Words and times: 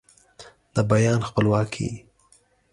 د 0.73 0.75
بیان 0.89 1.21
خپلواکي 1.29 1.89